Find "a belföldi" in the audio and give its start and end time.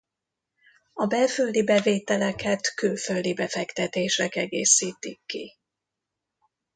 0.93-1.63